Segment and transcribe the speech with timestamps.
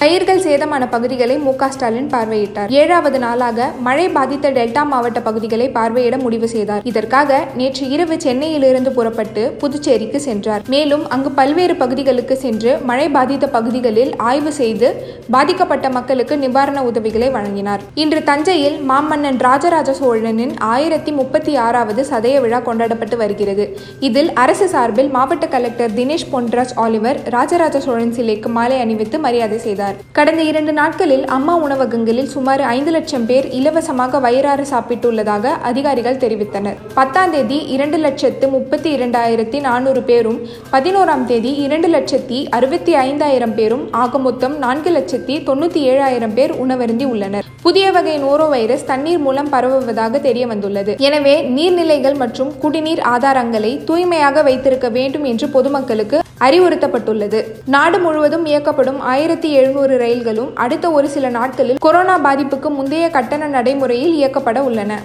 [0.00, 2.70] பயிர்கள் சேதமான பகுதிகளை மு ஸ்டாலின் பார்வையிட்டார்.
[2.80, 6.82] ஏழாவது நாளாக மழை பாதித்த டெல்டா மாவட்ட பகுதிகளை பார்வையிட முடிவு செய்தார்.
[6.90, 10.62] இதற்காக நேற்று இரவு சென்னையிலிருந்து புறப்பட்டு புதுச்சேரிக்கு சென்றார்.
[10.74, 14.90] மேலும் அங்கு பல்வேறு பகுதிகளுக்கு சென்று மழை பாதித்த பகுதிகளில் ஆய்வு செய்து
[15.36, 17.84] பாதிக்கப்பட்ட மக்களுக்கு நிவாரண உதவிகளை வழங்கினார்.
[18.04, 23.66] இன்று தஞ்சையில் மாமன்னன் ராஜராஜ சோழனின் ஆயிரத்தி முப்பத்தி ஆறாவது சதய விழா கொண்டாடப்பட்டு வருகிறது.
[24.10, 29.95] இதில் அரசு சார்பில் மாவட்ட கலெக்டர் தினேஷ் பொன்ராஜ் ஆலிவர் ராஜராஜ சோழன் சிலைக்கு மாலை அணிவித்து மரியாதை செய்தார்.
[30.12, 36.76] கடந்த இரண்டு நாட்களில் அம்மா உணவகங்களில் சுமார் ஐந்து லட்சம் பேர் இலவசமாக வயிறாறு சாப்பிட்டுள்ளதாக அதிகாரிகள் தெரிவித்தனர்.
[36.94, 40.38] பத்தாம் தேதி இரண்டு லட்சத்து முப்பத்தி இரண்டாயிரத்தி நானூறு பேரும்
[40.72, 47.04] பதினோராம் தேதி இரண்டு லட்சத்தி அறுபத்தி ஐந்தாயிரம் பேரும் ஆக மொத்தம் நான்கு லட்சத்தி தொண்ணூத்தி ஏழாயிரம் பேர் உணவருந்தி
[47.04, 47.44] உள்ளனர்.
[47.62, 54.42] புதிய வகை நோரோ வைரஸ் தண்ணீர் மூலம் பரவுவதாக தெரிய வந்துள்ளது எனவே நீர்நிலைகள் மற்றும் குடிநீர் ஆதாரங்களை தூய்மையாக
[54.42, 57.44] வைத்திருக்க வேண்டும் என்று பொதுமக்களுக்கு அறிவுறுத்தப்பட்டுள்ளது.
[57.66, 64.16] நாடு முழுவதும் இயக்கப்படும் ஆயிரத்தி எழுநூறு ரயில்களும் அடுத்த ஒரு சில நாட்களில் கொரோனா பாதிப்புக்கு முந்தைய கட்டண நடைமுறையில்
[64.16, 65.00] இயக்கப்பட உள்ளன.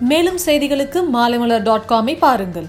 [0.00, 2.66] மேலும் செய்திகளுக்கு மாலைமலர் டாட் காமை பாருங்கள்.